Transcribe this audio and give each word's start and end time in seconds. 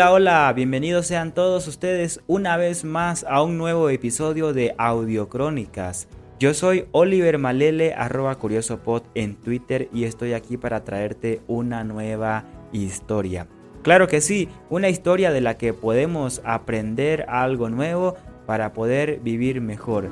Hola, 0.00 0.12
hola, 0.12 0.52
bienvenidos 0.56 1.08
sean 1.08 1.34
todos 1.34 1.68
ustedes 1.68 2.22
una 2.26 2.56
vez 2.56 2.84
más 2.84 3.26
a 3.28 3.42
un 3.42 3.58
nuevo 3.58 3.90
episodio 3.90 4.54
de 4.54 4.74
Audiocrónicas. 4.78 6.08
Yo 6.38 6.54
soy 6.54 6.86
Oliver 6.92 7.36
Malele, 7.36 7.92
arroba 7.92 8.34
curiosopod 8.36 9.02
en 9.14 9.36
Twitter 9.36 9.90
y 9.92 10.04
estoy 10.04 10.32
aquí 10.32 10.56
para 10.56 10.84
traerte 10.84 11.42
una 11.48 11.84
nueva 11.84 12.46
historia. 12.72 13.46
Claro 13.82 14.08
que 14.08 14.22
sí, 14.22 14.48
una 14.70 14.88
historia 14.88 15.32
de 15.32 15.42
la 15.42 15.58
que 15.58 15.74
podemos 15.74 16.40
aprender 16.46 17.26
algo 17.28 17.68
nuevo 17.68 18.14
para 18.46 18.72
poder 18.72 19.20
vivir 19.20 19.60
mejor. 19.60 20.08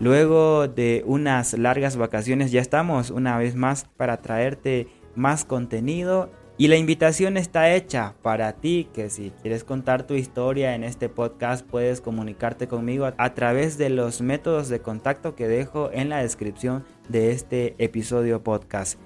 Luego 0.00 0.66
de 0.66 1.04
unas 1.06 1.56
largas 1.56 1.96
vacaciones 1.96 2.50
ya 2.50 2.60
estamos 2.60 3.10
una 3.10 3.38
vez 3.38 3.54
más 3.54 3.86
para 3.96 4.16
traerte 4.16 4.88
más 5.14 5.44
contenido 5.44 6.30
y 6.60 6.68
la 6.68 6.76
invitación 6.76 7.38
está 7.38 7.74
hecha 7.74 8.12
para 8.20 8.52
ti 8.52 8.90
que 8.92 9.08
si 9.08 9.32
quieres 9.40 9.64
contar 9.64 10.06
tu 10.06 10.12
historia 10.12 10.74
en 10.74 10.84
este 10.84 11.08
podcast 11.08 11.66
puedes 11.66 12.02
comunicarte 12.02 12.68
conmigo 12.68 13.10
a 13.16 13.34
través 13.34 13.78
de 13.78 13.88
los 13.88 14.20
métodos 14.20 14.68
de 14.68 14.82
contacto 14.82 15.34
que 15.34 15.48
dejo 15.48 15.88
en 15.90 16.10
la 16.10 16.18
descripción 16.18 16.84
de 17.08 17.30
este 17.30 17.76
episodio 17.78 18.42
podcast. 18.42 18.98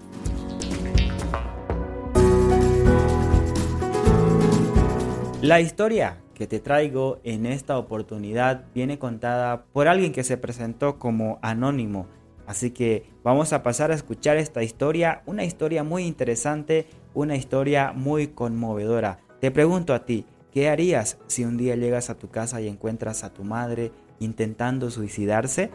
La 5.41 5.61
historia 5.61 6.19
que 6.35 6.49
te 6.49 6.59
traigo 6.59 7.21
en 7.23 7.47
esta 7.47 7.79
oportunidad 7.79 8.65
viene 8.75 8.99
contada 8.99 9.67
por 9.73 9.87
alguien 9.87 10.11
que 10.11 10.25
se 10.25 10.37
presentó 10.39 10.99
como 10.99 11.39
anónimo. 11.41 12.09
Así 12.47 12.71
que 12.71 13.11
vamos 13.23 13.53
a 13.53 13.63
pasar 13.63 13.91
a 13.91 13.95
escuchar 13.95 14.37
esta 14.37 14.63
historia, 14.63 15.23
una 15.27 15.45
historia 15.45 15.83
muy 15.83 16.05
interesante, 16.05 16.87
una 17.15 17.37
historia 17.37 17.93
muy 17.93 18.29
conmovedora. 18.29 19.21
Te 19.41 19.51
pregunto 19.51 19.95
a 19.95 20.05
ti, 20.05 20.27
¿qué 20.53 20.69
harías 20.69 21.19
si 21.27 21.45
un 21.45 21.57
día 21.57 21.77
llegas 21.77 22.11
a 22.11 22.19
tu 22.19 22.31
casa 22.31 22.61
y 22.61 22.69
encuentras 22.69 23.25
a 23.25 23.33
tu 23.33 23.45
madre 23.45 23.93
intentando 24.21 24.91
suicidarse? 24.91 25.71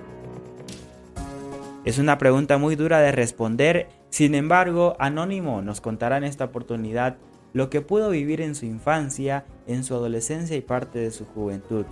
Es 1.86 1.98
una 1.98 2.18
pregunta 2.18 2.58
muy 2.58 2.76
dura 2.76 3.00
de 3.00 3.12
responder, 3.12 3.88
sin 4.10 4.36
embargo, 4.36 4.96
Anónimo 5.00 5.62
nos 5.62 5.82
contará 5.82 6.18
en 6.18 6.24
esta 6.24 6.46
oportunidad 6.46 7.18
lo 7.54 7.70
que 7.70 7.82
pudo 7.82 8.10
vivir 8.12 8.42
en 8.42 8.54
su 8.54 8.66
infancia, 8.66 9.46
en 9.66 9.84
su 9.84 9.96
adolescencia 9.96 10.56
y 10.56 10.62
parte 10.62 11.00
de 11.00 11.12
su 11.12 11.26
juventud. 11.26 11.86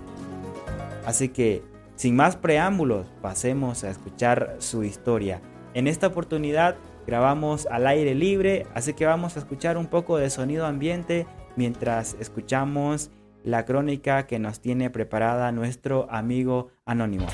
Así 1.05 1.29
que, 1.29 1.63
sin 1.97 2.15
más 2.15 2.37
preámbulos, 2.37 3.07
pasemos 3.21 3.83
a 3.83 3.89
escuchar 3.89 4.55
su 4.59 4.83
historia. 4.83 5.41
En 5.73 5.87
esta 5.87 6.07
oportunidad 6.07 6.77
grabamos 7.07 7.67
al 7.69 7.87
aire 7.87 8.13
libre, 8.15 8.67
así 8.75 8.93
que 8.93 9.05
vamos 9.05 9.35
a 9.35 9.39
escuchar 9.39 9.77
un 9.77 9.87
poco 9.87 10.17
de 10.17 10.29
sonido 10.29 10.65
ambiente 10.65 11.25
mientras 11.55 12.15
escuchamos 12.19 13.09
la 13.43 13.65
crónica 13.65 14.27
que 14.27 14.37
nos 14.37 14.59
tiene 14.59 14.89
preparada 14.89 15.51
nuestro 15.51 16.07
amigo 16.11 16.69
anónimo. 16.85 17.27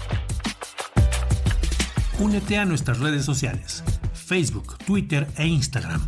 Únete 2.20 2.58
a 2.58 2.66
nuestras 2.66 3.00
redes 3.00 3.26
sociales, 3.26 3.84
Facebook, 4.14 4.78
Twitter 4.86 5.28
e 5.38 5.46
Instagram. 5.46 6.02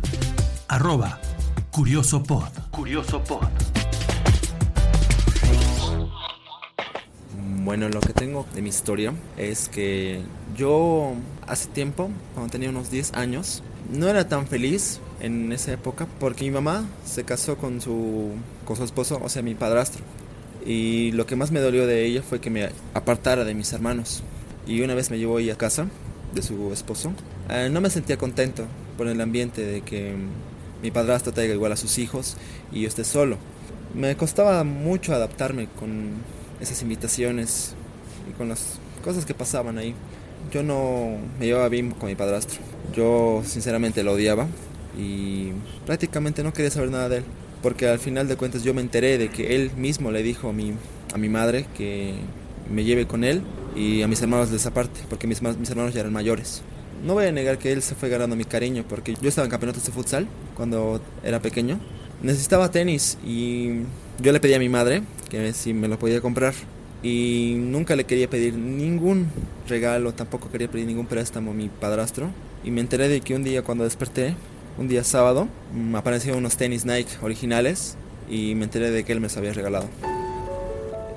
Arroba 0.68 1.20
Curioso 1.70 2.22
Pod. 2.22 2.48
Curioso 2.70 3.22
Pod. 3.22 3.75
Bueno, 7.66 7.88
lo 7.88 7.98
que 7.98 8.12
tengo 8.12 8.46
de 8.54 8.62
mi 8.62 8.68
historia 8.68 9.12
es 9.36 9.68
que 9.68 10.20
yo 10.56 11.14
hace 11.48 11.66
tiempo, 11.66 12.10
cuando 12.32 12.52
tenía 12.52 12.70
unos 12.70 12.92
10 12.92 13.14
años, 13.14 13.64
no 13.92 14.06
era 14.06 14.28
tan 14.28 14.46
feliz 14.46 15.00
en 15.18 15.50
esa 15.50 15.72
época 15.72 16.06
porque 16.20 16.44
mi 16.44 16.52
mamá 16.52 16.86
se 17.04 17.24
casó 17.24 17.56
con 17.56 17.80
su, 17.80 18.30
con 18.64 18.76
su 18.76 18.84
esposo, 18.84 19.18
o 19.20 19.28
sea, 19.28 19.42
mi 19.42 19.56
padrastro. 19.56 20.04
Y 20.64 21.10
lo 21.10 21.26
que 21.26 21.34
más 21.34 21.50
me 21.50 21.58
dolió 21.58 21.88
de 21.88 22.06
ella 22.06 22.22
fue 22.22 22.40
que 22.40 22.50
me 22.50 22.70
apartara 22.94 23.42
de 23.42 23.54
mis 23.54 23.72
hermanos. 23.72 24.22
Y 24.64 24.82
una 24.82 24.94
vez 24.94 25.10
me 25.10 25.18
llevó 25.18 25.40
ella 25.40 25.54
a 25.54 25.58
casa 25.58 25.88
de 26.36 26.42
su 26.42 26.72
esposo. 26.72 27.14
Eh, 27.50 27.68
no 27.68 27.80
me 27.80 27.90
sentía 27.90 28.16
contento 28.16 28.64
por 28.96 29.08
el 29.08 29.20
ambiente 29.20 29.62
de 29.62 29.80
que 29.80 30.14
mi 30.84 30.92
padrastro 30.92 31.32
traiga 31.32 31.54
igual 31.54 31.72
a 31.72 31.76
sus 31.76 31.98
hijos 31.98 32.36
y 32.70 32.82
yo 32.82 32.86
esté 32.86 33.02
solo. 33.02 33.38
Me 33.92 34.16
costaba 34.16 34.62
mucho 34.62 35.12
adaptarme 35.12 35.66
con 35.66 36.12
esas 36.60 36.82
invitaciones 36.82 37.74
y 38.28 38.32
con 38.32 38.48
las 38.48 38.78
cosas 39.04 39.24
que 39.24 39.34
pasaban 39.34 39.78
ahí. 39.78 39.94
Yo 40.52 40.62
no 40.62 41.16
me 41.38 41.46
llevaba 41.46 41.68
bien 41.68 41.90
con 41.90 42.08
mi 42.08 42.14
padrastro. 42.14 42.60
Yo 42.94 43.42
sinceramente 43.44 44.02
lo 44.02 44.12
odiaba 44.12 44.46
y 44.96 45.50
prácticamente 45.84 46.42
no 46.42 46.52
quería 46.52 46.70
saber 46.70 46.90
nada 46.90 47.08
de 47.08 47.18
él. 47.18 47.24
Porque 47.62 47.88
al 47.88 47.98
final 47.98 48.28
de 48.28 48.36
cuentas 48.36 48.62
yo 48.62 48.74
me 48.74 48.80
enteré 48.80 49.18
de 49.18 49.28
que 49.28 49.56
él 49.56 49.72
mismo 49.76 50.10
le 50.10 50.22
dijo 50.22 50.50
a 50.50 50.52
mi, 50.52 50.74
a 51.14 51.18
mi 51.18 51.28
madre 51.28 51.66
que 51.76 52.14
me 52.70 52.84
lleve 52.84 53.06
con 53.06 53.24
él 53.24 53.42
y 53.74 54.02
a 54.02 54.08
mis 54.08 54.20
hermanos 54.22 54.50
de 54.50 54.56
esa 54.56 54.72
parte, 54.72 55.00
porque 55.08 55.26
mis, 55.26 55.42
mis 55.42 55.70
hermanos 55.70 55.94
ya 55.94 56.00
eran 56.00 56.12
mayores. 56.12 56.62
No 57.04 57.14
voy 57.14 57.26
a 57.26 57.32
negar 57.32 57.58
que 57.58 57.72
él 57.72 57.82
se 57.82 57.94
fue 57.94 58.08
ganando 58.08 58.36
mi 58.36 58.44
cariño, 58.44 58.84
porque 58.88 59.14
yo 59.20 59.28
estaba 59.28 59.44
en 59.44 59.50
campeonatos 59.50 59.84
de 59.84 59.92
futsal 59.92 60.26
cuando 60.54 61.00
era 61.22 61.40
pequeño. 61.40 61.78
Necesitaba 62.22 62.70
tenis 62.70 63.18
y 63.24 63.80
yo 64.20 64.32
le 64.32 64.40
pedí 64.40 64.54
a 64.54 64.58
mi 64.58 64.68
madre 64.68 65.02
que 65.28 65.52
si 65.52 65.74
me 65.74 65.88
lo 65.88 65.98
podía 65.98 66.20
comprar. 66.20 66.54
Y 67.02 67.54
nunca 67.58 67.94
le 67.94 68.04
quería 68.04 68.28
pedir 68.28 68.54
ningún 68.54 69.28
regalo, 69.68 70.14
tampoco 70.14 70.50
quería 70.50 70.70
pedir 70.70 70.86
ningún 70.86 71.06
préstamo 71.06 71.50
a 71.50 71.54
mi 71.54 71.68
padrastro. 71.68 72.30
Y 72.64 72.70
me 72.70 72.80
enteré 72.80 73.08
de 73.08 73.20
que 73.20 73.34
un 73.34 73.44
día 73.44 73.62
cuando 73.62 73.84
desperté, 73.84 74.34
un 74.78 74.88
día 74.88 75.04
sábado, 75.04 75.48
me 75.74 75.92
mm, 75.92 75.96
aparecieron 75.96 76.38
unos 76.38 76.56
tenis 76.56 76.84
Nike 76.84 77.12
originales 77.22 77.96
y 78.28 78.54
me 78.54 78.64
enteré 78.64 78.90
de 78.90 79.04
que 79.04 79.12
él 79.12 79.20
me 79.20 79.28
los 79.28 79.36
había 79.36 79.52
regalado 79.52 79.88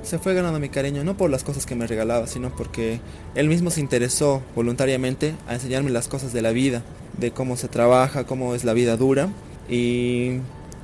se 0.10 0.18
fue 0.18 0.34
ganando 0.34 0.60
mi 0.60 0.70
cariño 0.70 1.04
no 1.04 1.16
por 1.16 1.30
las 1.30 1.44
cosas 1.44 1.66
que 1.66 1.76
me 1.76 1.86
regalaba, 1.86 2.26
sino 2.26 2.50
porque 2.56 3.00
él 3.36 3.48
mismo 3.48 3.70
se 3.70 3.80
interesó 3.80 4.42
voluntariamente 4.56 5.36
a 5.48 5.54
enseñarme 5.54 5.92
las 5.92 6.08
cosas 6.08 6.34
de 6.34 6.42
la 6.42 6.52
vida, 6.52 6.82
de 7.18 7.32
cómo 7.32 7.58
se 7.58 7.68
trabaja, 7.68 8.26
cómo 8.26 8.56
es 8.56 8.64
la 8.64 8.74
vida 8.74 8.98
dura. 8.98 9.30
Y 9.70 10.40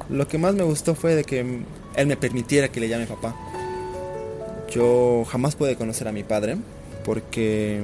lo 0.09 0.27
que 0.27 0.37
más 0.37 0.53
me 0.53 0.63
gustó 0.63 0.93
fue 0.93 1.15
de 1.15 1.23
que 1.23 1.61
él 1.95 2.07
me 2.07 2.17
permitiera 2.17 2.69
que 2.69 2.79
le 2.79 2.89
llame 2.89 3.07
papá. 3.07 3.35
Yo 4.71 5.25
jamás 5.25 5.55
pude 5.55 5.75
conocer 5.75 6.07
a 6.07 6.11
mi 6.11 6.23
padre 6.23 6.57
porque 7.03 7.83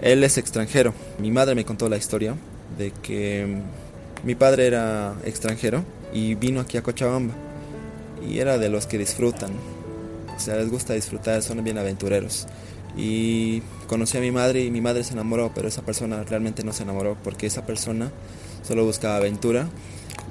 él 0.00 0.24
es 0.24 0.38
extranjero. 0.38 0.94
Mi 1.18 1.30
madre 1.30 1.54
me 1.54 1.64
contó 1.64 1.88
la 1.88 1.96
historia 1.96 2.34
de 2.76 2.90
que 3.02 3.46
mi 4.24 4.34
padre 4.34 4.66
era 4.66 5.14
extranjero 5.24 5.84
y 6.12 6.34
vino 6.34 6.60
aquí 6.60 6.76
a 6.76 6.82
Cochabamba 6.82 7.34
y 8.26 8.38
era 8.38 8.58
de 8.58 8.68
los 8.68 8.86
que 8.86 8.98
disfrutan, 8.98 9.52
o 10.36 10.40
sea, 10.40 10.56
les 10.56 10.70
gusta 10.70 10.94
disfrutar, 10.94 11.42
son 11.42 11.62
bien 11.62 11.78
aventureros. 11.78 12.46
Y 12.96 13.62
conocí 13.86 14.18
a 14.18 14.20
mi 14.20 14.32
madre 14.32 14.64
y 14.64 14.70
mi 14.70 14.80
madre 14.80 15.04
se 15.04 15.12
enamoró, 15.12 15.52
pero 15.54 15.68
esa 15.68 15.82
persona 15.82 16.24
realmente 16.24 16.64
no 16.64 16.72
se 16.72 16.82
enamoró 16.82 17.16
porque 17.22 17.46
esa 17.46 17.64
persona 17.64 18.10
solo 18.66 18.84
buscaba 18.84 19.16
aventura 19.16 19.68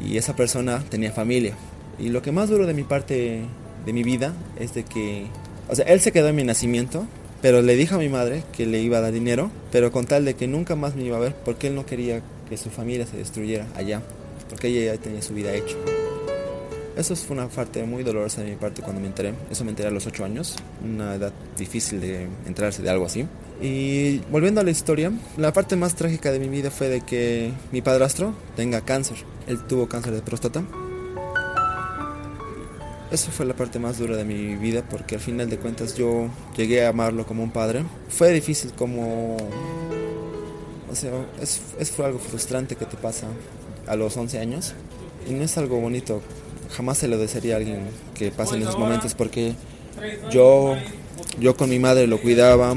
y 0.06 0.18
esa 0.18 0.36
persona 0.36 0.84
tenía 0.90 1.12
familia. 1.12 1.56
Y 2.00 2.10
lo 2.10 2.22
que 2.22 2.32
más 2.32 2.50
duro 2.50 2.66
de 2.68 2.74
mi 2.74 2.84
parte 2.84 3.42
de 3.86 3.94
mi 3.94 4.04
vida 4.04 4.34
es 4.60 4.74
de 4.74 4.84
que, 4.84 5.28
o 5.70 5.76
sea, 5.76 5.86
él 5.86 6.00
se 6.00 6.12
quedó 6.12 6.28
en 6.30 6.36
mi 6.36 6.44
nacimiento, 6.44 7.06
pero 7.42 7.62
le 7.62 7.76
dijo 7.76 7.96
a 7.96 8.00
mi 8.00 8.10
madre 8.10 8.44
que 8.56 8.66
le 8.66 8.82
iba 8.82 8.98
a 8.98 9.02
dar 9.02 9.14
dinero, 9.14 9.52
pero 9.72 9.92
con 9.92 10.06
tal 10.06 10.26
de 10.26 10.36
que 10.36 10.48
nunca 10.48 10.76
más 10.76 10.96
me 10.96 11.04
iba 11.04 11.18
a 11.18 11.22
ver 11.22 11.36
porque 11.46 11.68
él 11.68 11.76
no 11.76 11.86
quería 11.86 12.22
que 12.50 12.58
su 12.58 12.70
familia 12.70 13.06
se 13.06 13.18
destruyera 13.18 13.68
allá, 13.76 14.02
porque 14.50 14.68
ella 14.68 14.94
ya 14.94 15.02
tenía 15.02 15.22
su 15.22 15.34
vida 15.34 15.54
hecha. 15.54 15.76
Eso 16.98 17.16
fue 17.16 17.38
una 17.38 17.48
parte 17.48 17.84
muy 17.84 18.04
dolorosa 18.04 18.42
de 18.42 18.50
mi 18.50 18.56
parte 18.56 18.82
cuando 18.82 19.00
me 19.00 19.06
enteré. 19.06 19.32
Eso 19.52 19.64
me 19.64 19.70
enteré 19.70 19.90
a 19.90 19.92
los 19.92 20.08
8 20.08 20.26
años, 20.26 20.56
una 20.84 21.14
edad 21.14 21.32
difícil 21.56 22.02
de 22.02 22.28
enterarse 22.48 22.82
de 22.82 22.90
algo 22.90 23.06
así. 23.06 23.28
Y 23.62 24.18
volviendo 24.32 24.62
a 24.62 24.64
la 24.64 24.72
historia, 24.72 25.12
la 25.38 25.54
parte 25.54 25.76
más 25.76 25.96
trágica 25.96 26.32
de 26.32 26.40
mi 26.40 26.48
vida 26.48 26.72
fue 26.72 26.90
de 26.90 27.02
que 27.02 27.52
mi 27.72 27.84
padrastro 27.84 28.34
tenga 28.56 28.82
cáncer. 28.82 29.18
Él 29.46 29.60
tuvo 29.68 29.88
cáncer 29.88 30.14
de 30.14 30.22
próstata. 30.24 30.64
Eso 33.12 33.32
fue 33.32 33.46
la 33.46 33.54
parte 33.54 33.80
más 33.80 33.98
dura 33.98 34.18
de 34.18 34.26
mi 34.26 34.56
vida 34.56 34.84
porque 34.90 35.16
al 35.16 35.22
final 35.22 35.50
de 35.50 35.58
cuentas 35.58 35.96
yo 35.96 36.28
llegué 36.56 36.86
a 36.86 36.90
amarlo 36.90 37.26
como 37.26 37.44
un 37.44 37.52
padre. 37.52 37.84
Fue 38.10 38.32
difícil 38.32 38.74
como... 38.74 39.38
O 40.90 40.96
sea, 40.96 41.12
es, 41.42 41.62
es 41.80 41.92
fue 41.92 42.06
algo 42.06 42.20
frustrante 42.20 42.76
que 42.76 42.86
te 42.86 42.98
pasa 42.98 43.28
a 43.88 43.96
los 43.96 44.16
11 44.18 44.40
años. 44.40 44.74
Y 45.30 45.34
no 45.34 45.44
es 45.44 45.58
algo 45.58 45.80
bonito 45.80 46.22
jamás 46.72 46.98
se 46.98 47.08
lo 47.08 47.18
desearía 47.18 47.56
a 47.56 47.58
alguien 47.58 47.88
que 48.14 48.32
pase 48.32 48.56
en 48.56 48.64
esos 48.64 48.78
momentos 48.78 49.14
porque 49.14 49.54
yo, 50.32 50.76
yo 51.40 51.56
con 51.56 51.70
mi 51.70 51.80
madre 51.80 52.08
lo 52.08 52.20
cuidaba, 52.20 52.76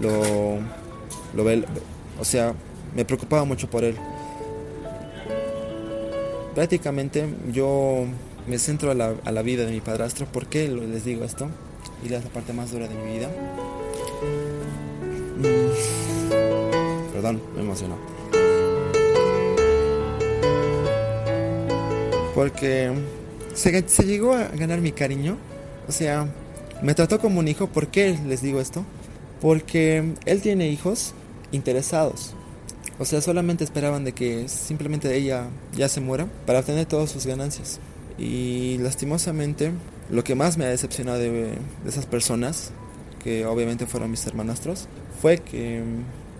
lo, 0.00 0.58
lo 1.34 1.62
o 2.20 2.24
sea, 2.24 2.54
me 2.94 3.04
preocupaba 3.04 3.44
mucho 3.44 3.68
por 3.68 3.84
él. 3.84 3.96
Prácticamente 6.54 7.26
yo 7.50 8.04
me 8.46 8.58
centro 8.58 8.90
a 8.90 8.94
la, 8.94 9.14
a 9.24 9.32
la 9.32 9.42
vida 9.42 9.64
de 9.64 9.72
mi 9.72 9.80
padrastro. 9.80 10.26
¿Por 10.26 10.46
qué 10.46 10.68
les 10.68 11.04
digo 11.04 11.24
esto? 11.24 11.48
Y 12.02 12.12
es 12.12 12.24
la 12.24 12.30
parte 12.30 12.52
más 12.52 12.72
dura 12.72 12.88
de 12.88 12.94
mi 12.94 13.18
vida. 13.18 13.28
Mm. 15.38 17.12
Perdón, 17.12 17.42
me 17.54 17.62
emocionó. 17.62 17.96
Porque 22.34 22.90
se, 23.54 24.04
llegó 24.04 24.34
a 24.34 24.48
ganar 24.48 24.80
mi 24.80 24.92
cariño. 24.92 25.36
O 25.88 25.92
sea, 25.92 26.26
me 26.82 26.94
trató 26.94 27.20
como 27.20 27.40
un 27.40 27.48
hijo. 27.48 27.66
¿Por 27.66 27.88
qué 27.88 28.18
les 28.26 28.42
digo 28.42 28.60
esto? 28.60 28.84
Porque 29.40 30.14
él 30.24 30.40
tiene 30.40 30.68
hijos 30.68 31.14
interesados. 31.52 32.34
O 32.98 33.04
sea, 33.04 33.20
solamente 33.20 33.64
esperaban 33.64 34.04
de 34.04 34.12
que 34.12 34.48
simplemente 34.48 35.14
ella 35.14 35.48
ya 35.76 35.88
se 35.88 36.00
muera 36.00 36.26
para 36.46 36.60
obtener 36.60 36.86
todas 36.86 37.10
sus 37.10 37.26
ganancias. 37.26 37.80
Y 38.18 38.78
lastimosamente, 38.78 39.72
lo 40.10 40.24
que 40.24 40.34
más 40.34 40.58
me 40.58 40.64
ha 40.64 40.68
decepcionado 40.68 41.18
de, 41.18 41.54
esas 41.86 42.06
personas, 42.06 42.70
que 43.22 43.46
obviamente 43.46 43.86
fueron 43.86 44.10
mis 44.10 44.26
hermanastros, 44.26 44.88
fue 45.20 45.38
que 45.38 45.82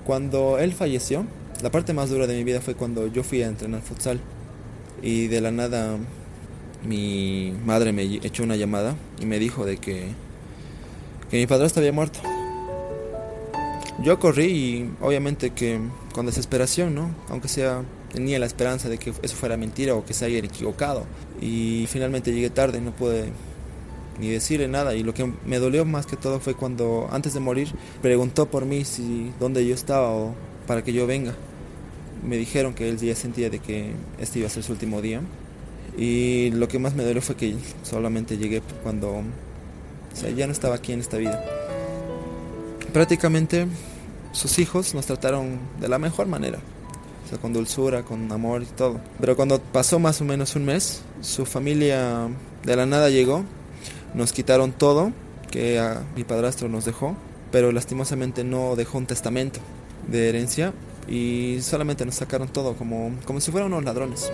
cuando 0.04 0.58
él 0.58 0.72
falleció, 0.72 1.26
la 1.62 1.70
parte 1.70 1.92
más 1.92 2.10
dura 2.10 2.26
de 2.26 2.36
mi 2.36 2.44
vida 2.44 2.60
fue 2.60 2.74
cuando 2.74 3.06
yo 3.06 3.22
fui 3.22 3.42
a 3.42 3.46
entrenar 3.46 3.82
futsal. 3.82 4.20
Y 5.02 5.28
de 5.28 5.40
la 5.40 5.50
nada 5.50 5.96
mi 6.84 7.54
madre 7.64 7.92
me 7.92 8.02
echó 8.02 8.42
una 8.42 8.56
llamada 8.56 8.96
y 9.20 9.26
me 9.26 9.38
dijo 9.38 9.64
de 9.64 9.76
que, 9.76 10.08
que 11.30 11.36
mi 11.36 11.46
padrastro 11.46 11.80
había 11.80 11.92
muerto. 11.92 12.20
Yo 14.02 14.18
corrí 14.18 14.46
y 14.46 14.90
obviamente 15.00 15.50
que 15.50 15.78
con 16.12 16.26
desesperación, 16.26 16.94
¿no? 16.94 17.14
Aunque 17.28 17.48
sea 17.48 17.82
tenía 18.12 18.38
la 18.38 18.46
esperanza 18.46 18.88
de 18.88 18.98
que 18.98 19.12
eso 19.22 19.36
fuera 19.36 19.56
mentira 19.56 19.94
o 19.94 20.04
que 20.04 20.14
se 20.14 20.24
hayan 20.24 20.44
equivocado. 20.44 21.06
Y 21.40 21.86
finalmente 21.88 22.32
llegué 22.32 22.50
tarde, 22.50 22.80
no 22.80 22.92
pude 22.92 23.32
ni 24.20 24.28
decirle 24.28 24.68
nada. 24.68 24.94
Y 24.94 25.02
lo 25.02 25.14
que 25.14 25.32
me 25.44 25.58
dolió 25.58 25.84
más 25.84 26.06
que 26.06 26.16
todo 26.16 26.38
fue 26.38 26.54
cuando 26.54 27.08
antes 27.10 27.34
de 27.34 27.40
morir 27.40 27.68
preguntó 28.00 28.46
por 28.46 28.66
mí 28.66 28.84
si 28.84 29.32
dónde 29.40 29.66
yo 29.66 29.74
estaba 29.74 30.10
o 30.10 30.34
para 30.66 30.84
que 30.84 30.92
yo 30.92 31.06
venga. 31.06 31.34
Me 32.22 32.36
dijeron 32.36 32.74
que 32.74 32.88
él 32.88 32.98
ya 32.98 33.16
sentía 33.16 33.50
de 33.50 33.58
que 33.58 33.92
este 34.18 34.38
iba 34.38 34.46
a 34.46 34.50
ser 34.50 34.62
su 34.62 34.72
último 34.72 35.00
día. 35.00 35.20
Y 35.96 36.50
lo 36.52 36.68
que 36.68 36.78
más 36.78 36.94
me 36.94 37.04
dolió 37.04 37.20
fue 37.20 37.36
que 37.36 37.56
solamente 37.82 38.38
llegué 38.38 38.62
cuando 38.82 39.22
o 40.12 40.16
sea, 40.16 40.30
ya 40.30 40.46
no 40.46 40.52
estaba 40.52 40.74
aquí 40.76 40.92
en 40.92 41.00
esta 41.00 41.16
vida. 41.16 41.42
Prácticamente 42.92 43.66
sus 44.32 44.58
hijos 44.58 44.94
nos 44.94 45.06
trataron 45.06 45.58
de 45.80 45.88
la 45.88 45.98
mejor 45.98 46.26
manera, 46.26 46.58
o 47.24 47.28
sea, 47.28 47.38
con 47.38 47.52
dulzura, 47.52 48.02
con 48.02 48.30
amor 48.32 48.62
y 48.62 48.66
todo. 48.66 49.00
Pero 49.20 49.36
cuando 49.36 49.60
pasó 49.60 49.98
más 49.98 50.20
o 50.20 50.24
menos 50.24 50.56
un 50.56 50.64
mes, 50.64 51.02
su 51.20 51.46
familia 51.46 52.28
de 52.64 52.76
la 52.76 52.86
nada 52.86 53.10
llegó, 53.10 53.44
nos 54.14 54.32
quitaron 54.32 54.72
todo 54.72 55.12
que 55.50 55.80
mi 56.16 56.24
padrastro 56.24 56.68
nos 56.68 56.84
dejó, 56.84 57.16
pero 57.50 57.70
lastimosamente 57.72 58.42
no 58.42 58.74
dejó 58.74 58.98
un 58.98 59.06
testamento 59.06 59.60
de 60.08 60.30
herencia 60.30 60.72
y 61.06 61.58
solamente 61.60 62.04
nos 62.04 62.16
sacaron 62.16 62.48
todo 62.48 62.74
como, 62.74 63.12
como 63.24 63.40
si 63.40 63.50
fueran 63.50 63.72
unos 63.72 63.84
ladrones. 63.84 64.30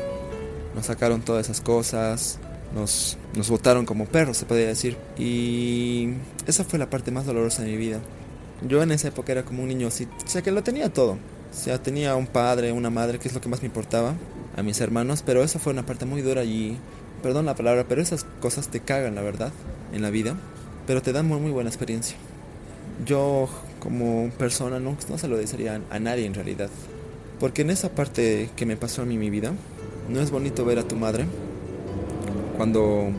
Nos 0.74 0.86
sacaron 0.86 1.22
todas 1.22 1.46
esas 1.46 1.60
cosas, 1.60 2.38
nos, 2.74 3.18
nos 3.34 3.50
botaron 3.50 3.84
como 3.84 4.06
perros, 4.06 4.36
se 4.36 4.46
podría 4.46 4.68
decir. 4.68 4.96
Y 5.18 6.10
esa 6.46 6.64
fue 6.64 6.78
la 6.78 6.88
parte 6.88 7.10
más 7.10 7.26
dolorosa 7.26 7.62
de 7.62 7.70
mi 7.70 7.76
vida. 7.76 8.00
Yo 8.62 8.82
en 8.82 8.90
esa 8.90 9.08
época 9.08 9.32
era 9.32 9.44
como 9.44 9.62
un 9.62 9.68
niño 9.68 9.88
así, 9.88 10.08
o 10.24 10.28
sea 10.28 10.42
que 10.42 10.50
lo 10.50 10.62
tenía 10.62 10.92
todo. 10.92 11.12
O 11.12 11.54
sea, 11.54 11.82
tenía 11.82 12.14
un 12.16 12.26
padre, 12.26 12.72
una 12.72 12.90
madre, 12.90 13.18
que 13.18 13.28
es 13.28 13.34
lo 13.34 13.40
que 13.40 13.48
más 13.48 13.62
me 13.62 13.66
importaba, 13.66 14.14
a 14.56 14.62
mis 14.62 14.80
hermanos, 14.80 15.22
pero 15.24 15.42
esa 15.42 15.58
fue 15.58 15.72
una 15.72 15.86
parte 15.86 16.04
muy 16.04 16.20
dura 16.20 16.44
y, 16.44 16.76
perdón 17.22 17.46
la 17.46 17.54
palabra, 17.54 17.86
pero 17.88 18.02
esas 18.02 18.24
cosas 18.40 18.68
te 18.68 18.80
cagan, 18.80 19.14
la 19.14 19.22
verdad, 19.22 19.52
en 19.92 20.02
la 20.02 20.10
vida, 20.10 20.34
pero 20.86 21.00
te 21.00 21.12
dan 21.12 21.26
muy, 21.26 21.38
muy 21.38 21.50
buena 21.50 21.70
experiencia. 21.70 22.16
Yo 23.06 23.48
como 23.80 24.30
persona 24.36 24.80
no, 24.80 24.96
no 25.08 25.18
se 25.18 25.28
lo 25.28 25.36
desearía 25.36 25.80
a 25.90 25.98
nadie 26.00 26.26
en 26.26 26.34
realidad, 26.34 26.68
porque 27.38 27.62
en 27.62 27.70
esa 27.70 27.90
parte 27.90 28.50
que 28.56 28.66
me 28.66 28.76
pasó 28.76 29.02
a 29.02 29.04
mí 29.04 29.16
mi 29.16 29.30
vida, 29.30 29.52
no 30.08 30.20
es 30.20 30.30
bonito 30.30 30.64
ver 30.64 30.78
a 30.78 30.88
tu 30.88 30.96
madre 30.96 31.26
cuando 32.56 33.10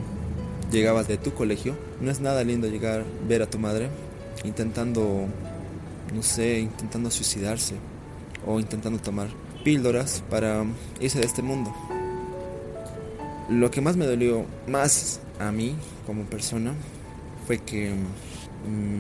llegabas 0.72 1.08
de 1.08 1.18
tu 1.18 1.34
colegio, 1.34 1.78
no 2.02 2.12
es 2.12 2.20
nada 2.20 2.44
lindo 2.44 2.68
llegar 2.68 3.06
ver 3.28 3.42
a 3.42 3.50
tu 3.50 3.58
madre 3.58 3.90
intentando, 4.44 5.28
no 6.14 6.24
sé, 6.24 6.60
intentando 6.60 7.12
suicidarse 7.12 7.76
o 8.46 8.60
intentando 8.60 9.00
tomar 9.00 9.28
píldoras 9.64 10.24
para 10.30 10.66
irse 11.00 11.20
de 11.20 11.26
este 11.26 11.42
mundo. 11.42 11.74
Lo 13.50 13.72
que 13.72 13.82
más 13.82 13.96
me 13.96 14.06
dolió, 14.06 14.46
más 14.68 15.20
a 15.40 15.52
mí 15.52 15.76
como 16.06 16.24
persona, 16.24 16.74
fue 17.48 17.58
que 17.58 17.94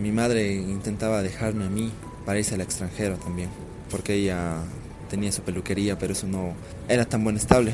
mi 0.01 0.12
madre 0.12 0.56
intentaba 0.56 1.21
dejarme 1.21 1.65
a 1.65 1.69
mí 1.69 1.91
para 2.25 2.39
irse 2.39 2.56
al 2.56 2.62
extranjero 2.62 3.18
también, 3.18 3.50
porque 3.91 4.15
ella 4.15 4.57
tenía 5.09 5.31
su 5.31 5.41
peluquería, 5.41 5.97
pero 5.97 6.13
eso 6.13 6.27
no 6.27 6.53
era 6.88 7.06
tan 7.06 7.24
buen 7.24 7.36
estable. 7.36 7.74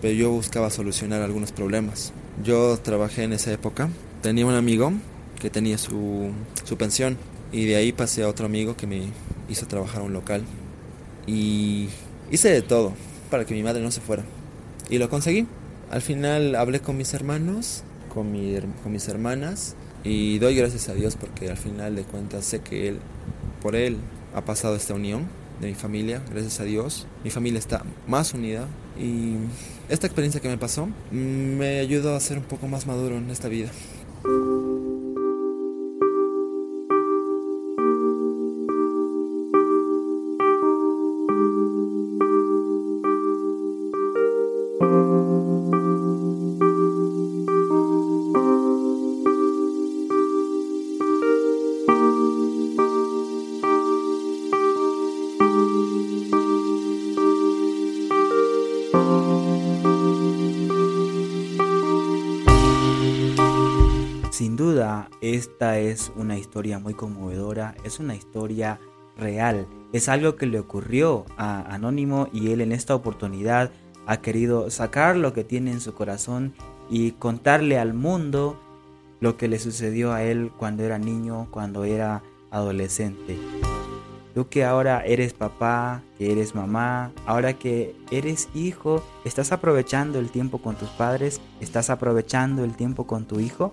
Pero 0.00 0.14
yo 0.14 0.30
buscaba 0.30 0.70
solucionar 0.70 1.22
algunos 1.22 1.52
problemas. 1.52 2.12
Yo 2.42 2.76
trabajé 2.78 3.24
en 3.24 3.32
esa 3.32 3.52
época, 3.52 3.88
tenía 4.22 4.46
un 4.46 4.54
amigo 4.54 4.92
que 5.44 5.50
tenía 5.50 5.76
su, 5.76 6.30
su 6.64 6.78
pensión. 6.78 7.18
Y 7.52 7.66
de 7.66 7.76
ahí 7.76 7.92
pasé 7.92 8.22
a 8.22 8.28
otro 8.28 8.46
amigo 8.46 8.76
que 8.78 8.86
me 8.86 9.02
hizo 9.50 9.66
trabajar 9.66 10.00
a 10.00 10.04
un 10.04 10.14
local. 10.14 10.42
Y 11.26 11.88
hice 12.30 12.48
de 12.48 12.62
todo 12.62 12.94
para 13.30 13.44
que 13.44 13.52
mi 13.52 13.62
madre 13.62 13.82
no 13.82 13.90
se 13.90 14.00
fuera. 14.00 14.24
Y 14.88 14.96
lo 14.96 15.10
conseguí. 15.10 15.46
Al 15.90 16.00
final 16.00 16.56
hablé 16.56 16.80
con 16.80 16.96
mis 16.96 17.12
hermanos, 17.12 17.84
con, 18.12 18.32
mi, 18.32 18.56
con 18.82 18.90
mis 18.90 19.06
hermanas. 19.06 19.76
Y 20.02 20.38
doy 20.38 20.56
gracias 20.56 20.88
a 20.88 20.94
Dios 20.94 21.16
porque 21.16 21.50
al 21.50 21.58
final 21.58 21.94
de 21.94 22.04
cuentas 22.04 22.46
sé 22.46 22.60
que 22.60 22.88
él, 22.88 22.98
por 23.60 23.76
él 23.76 23.98
ha 24.34 24.46
pasado 24.46 24.76
esta 24.76 24.94
unión 24.94 25.28
de 25.60 25.68
mi 25.68 25.74
familia, 25.74 26.22
gracias 26.30 26.58
a 26.60 26.64
Dios. 26.64 27.06
Mi 27.22 27.28
familia 27.28 27.58
está 27.58 27.82
más 28.08 28.32
unida 28.32 28.66
y 28.98 29.34
esta 29.90 30.06
experiencia 30.06 30.40
que 30.40 30.48
me 30.48 30.56
pasó 30.56 30.88
me 31.10 31.80
ayudó 31.80 32.16
a 32.16 32.20
ser 32.20 32.38
un 32.38 32.44
poco 32.44 32.66
más 32.66 32.86
maduro 32.86 33.18
en 33.18 33.28
esta 33.30 33.48
vida. 33.48 33.68
Es 65.72 66.12
una 66.16 66.38
historia 66.38 66.78
muy 66.78 66.94
conmovedora, 66.94 67.74
es 67.84 67.98
una 67.98 68.14
historia 68.14 68.78
real, 69.16 69.66
es 69.92 70.08
algo 70.08 70.36
que 70.36 70.46
le 70.46 70.58
ocurrió 70.58 71.24
a 71.36 71.62
Anónimo 71.72 72.28
y 72.32 72.50
él 72.50 72.60
en 72.60 72.72
esta 72.72 72.94
oportunidad 72.94 73.70
ha 74.06 74.18
querido 74.18 74.70
sacar 74.70 75.16
lo 75.16 75.32
que 75.32 75.44
tiene 75.44 75.72
en 75.72 75.80
su 75.80 75.94
corazón 75.94 76.54
y 76.90 77.12
contarle 77.12 77.78
al 77.78 77.94
mundo 77.94 78.60
lo 79.20 79.36
que 79.36 79.48
le 79.48 79.58
sucedió 79.58 80.12
a 80.12 80.22
él 80.22 80.52
cuando 80.56 80.82
era 80.82 80.98
niño, 80.98 81.48
cuando 81.50 81.84
era 81.84 82.22
adolescente. 82.50 83.38
Tú 84.34 84.48
que 84.48 84.64
ahora 84.64 85.04
eres 85.06 85.32
papá, 85.32 86.02
que 86.18 86.32
eres 86.32 86.56
mamá, 86.56 87.12
ahora 87.24 87.52
que 87.52 87.94
eres 88.10 88.48
hijo, 88.52 89.02
¿estás 89.24 89.52
aprovechando 89.52 90.18
el 90.18 90.30
tiempo 90.30 90.58
con 90.58 90.74
tus 90.74 90.88
padres? 90.90 91.40
¿Estás 91.60 91.88
aprovechando 91.88 92.64
el 92.64 92.74
tiempo 92.74 93.06
con 93.06 93.26
tu 93.26 93.38
hijo? 93.38 93.72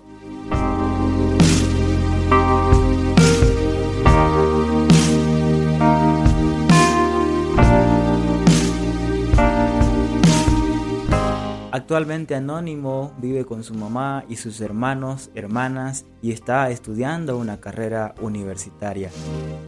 Actualmente 11.74 12.34
Anónimo 12.34 13.14
vive 13.16 13.46
con 13.46 13.64
su 13.64 13.72
mamá 13.72 14.26
y 14.28 14.36
sus 14.36 14.60
hermanos, 14.60 15.30
hermanas 15.34 16.04
y 16.20 16.30
está 16.30 16.68
estudiando 16.68 17.38
una 17.38 17.60
carrera 17.60 18.14
universitaria. 18.20 19.08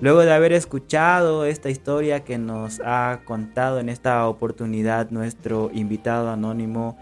Luego 0.03 0.21
de 0.21 0.35
haber 0.35 0.53
escuchado 0.53 1.47
esta 1.47 1.71
historia 1.71 2.23
que 2.23 2.37
nos 2.37 2.83
ha 2.85 3.23
contado 3.25 3.81
en 3.81 3.89
esta 3.89 4.29
oportunidad 4.29 5.09
nuestro 5.13 5.71
invitado 5.73 6.29
Anónimo, 6.29 6.99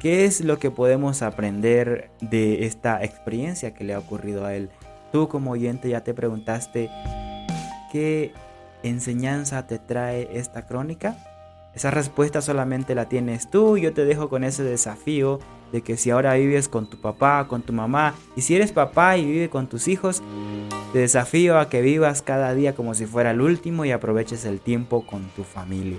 ¿qué 0.00 0.24
es 0.24 0.40
lo 0.40 0.58
que 0.58 0.72
podemos 0.72 1.22
aprender 1.22 2.10
de 2.20 2.66
esta 2.66 3.04
experiencia 3.04 3.74
que 3.74 3.84
le 3.84 3.94
ha 3.94 4.00
ocurrido 4.00 4.44
a 4.44 4.56
él? 4.56 4.70
Tú 5.12 5.28
como 5.28 5.52
oyente 5.52 5.88
ya 5.88 6.02
te 6.02 6.14
preguntaste 6.14 6.90
qué 7.92 8.34
enseñanza 8.82 9.68
te 9.68 9.78
trae 9.78 10.30
esta 10.32 10.66
crónica. 10.66 11.16
Esa 11.76 11.90
respuesta 11.90 12.40
solamente 12.40 12.94
la 12.94 13.10
tienes 13.10 13.50
tú. 13.50 13.76
Yo 13.76 13.92
te 13.92 14.06
dejo 14.06 14.30
con 14.30 14.44
ese 14.44 14.64
desafío 14.64 15.40
de 15.72 15.82
que 15.82 15.98
si 15.98 16.08
ahora 16.08 16.32
vives 16.32 16.70
con 16.70 16.88
tu 16.88 16.96
papá, 16.96 17.46
con 17.48 17.60
tu 17.60 17.74
mamá, 17.74 18.14
y 18.34 18.40
si 18.40 18.56
eres 18.56 18.72
papá 18.72 19.18
y 19.18 19.26
vive 19.26 19.50
con 19.50 19.66
tus 19.66 19.86
hijos, 19.86 20.22
te 20.94 21.00
desafío 21.00 21.58
a 21.58 21.68
que 21.68 21.82
vivas 21.82 22.22
cada 22.22 22.54
día 22.54 22.74
como 22.74 22.94
si 22.94 23.04
fuera 23.04 23.32
el 23.32 23.42
último 23.42 23.84
y 23.84 23.90
aproveches 23.90 24.46
el 24.46 24.60
tiempo 24.60 25.06
con 25.06 25.24
tu 25.36 25.44
familia. 25.44 25.98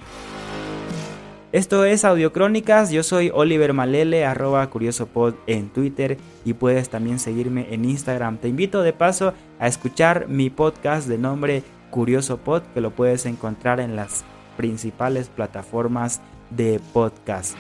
Esto 1.52 1.86
es 1.86 2.06
Audiocrónicas, 2.06 2.90
yo 2.90 3.04
soy 3.04 3.32
Oliver 3.32 3.74
Malele, 3.74 4.26
arroba 4.26 4.68
curiosopod 4.72 5.36
en 5.46 5.70
Twitter 5.70 6.18
y 6.44 6.54
puedes 6.54 6.90
también 6.90 7.20
seguirme 7.20 7.68
en 7.72 7.86
Instagram. 7.86 8.40
Te 8.40 8.48
invito 8.48 8.82
de 8.82 8.94
paso 8.94 9.34
a 9.60 9.68
escuchar 9.68 10.28
mi 10.28 10.50
podcast 10.50 11.08
de 11.08 11.20
nombre 11.20 11.62
Curioso 11.92 12.38
Pod, 12.38 12.64
que 12.74 12.82
lo 12.82 12.92
puedes 12.92 13.28
encontrar 13.28 13.80
en 13.80 13.96
las 13.96 14.26
principales 14.58 15.30
plataformas 15.30 16.20
de 16.50 16.82
podcast. 16.92 17.56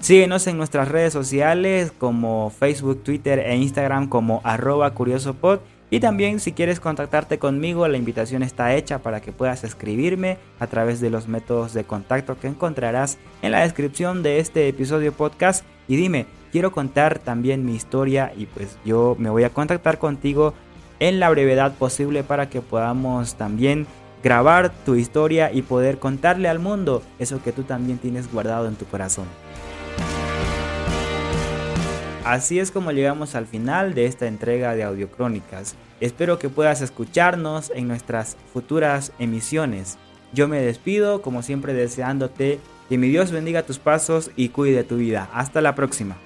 Síguenos 0.00 0.46
en 0.46 0.56
nuestras 0.56 0.88
redes 0.88 1.12
sociales 1.12 1.92
como 1.96 2.50
Facebook, 2.50 3.02
Twitter 3.02 3.40
e 3.40 3.56
Instagram 3.56 4.08
como 4.08 4.40
arroba 4.44 4.94
curiosopod 4.94 5.58
y 5.90 6.00
también 6.00 6.38
si 6.38 6.52
quieres 6.52 6.80
contactarte 6.80 7.38
conmigo, 7.38 7.88
la 7.88 7.96
invitación 7.96 8.42
está 8.42 8.74
hecha 8.74 8.98
para 8.98 9.20
que 9.20 9.32
puedas 9.32 9.64
escribirme 9.64 10.36
a 10.60 10.66
través 10.66 11.00
de 11.00 11.08
los 11.08 11.28
métodos 11.28 11.72
de 11.72 11.84
contacto 11.84 12.38
que 12.38 12.46
encontrarás 12.46 13.16
en 13.40 13.52
la 13.52 13.60
descripción 13.60 14.22
de 14.22 14.38
este 14.38 14.68
episodio 14.68 15.12
podcast. 15.12 15.64
Y 15.88 15.96
dime, 15.96 16.26
quiero 16.52 16.72
contar 16.72 17.18
también 17.18 17.64
mi 17.64 17.74
historia 17.74 18.32
y 18.36 18.46
pues 18.46 18.78
yo 18.84 19.16
me 19.18 19.30
voy 19.30 19.44
a 19.44 19.50
contactar 19.50 19.98
contigo 19.98 20.52
en 21.00 21.20
la 21.20 21.30
brevedad 21.30 21.74
posible 21.74 22.22
para 22.22 22.50
que 22.50 22.60
podamos 22.60 23.36
también 23.36 23.86
grabar 24.22 24.72
tu 24.84 24.94
historia 24.94 25.52
y 25.52 25.62
poder 25.62 25.98
contarle 25.98 26.48
al 26.48 26.58
mundo 26.58 27.02
eso 27.18 27.42
que 27.42 27.52
tú 27.52 27.62
también 27.62 27.98
tienes 27.98 28.30
guardado 28.32 28.68
en 28.68 28.76
tu 28.76 28.84
corazón. 28.86 29.26
Así 32.24 32.58
es 32.58 32.70
como 32.70 32.92
llegamos 32.92 33.34
al 33.34 33.46
final 33.46 33.94
de 33.94 34.04
esta 34.04 34.26
entrega 34.26 34.74
de 34.74 34.84
Audiocrónicas. 34.84 35.76
Espero 36.00 36.38
que 36.38 36.50
puedas 36.50 36.82
escucharnos 36.82 37.72
en 37.74 37.88
nuestras 37.88 38.36
futuras 38.52 39.12
emisiones. 39.18 39.96
Yo 40.34 40.46
me 40.46 40.60
despido, 40.60 41.22
como 41.22 41.42
siempre, 41.42 41.72
deseándote 41.72 42.60
que 42.88 42.98
mi 42.98 43.08
Dios 43.08 43.30
bendiga 43.30 43.62
tus 43.62 43.78
pasos 43.78 44.30
y 44.36 44.50
cuide 44.50 44.84
tu 44.84 44.98
vida. 44.98 45.30
Hasta 45.32 45.62
la 45.62 45.74
próxima. 45.74 46.16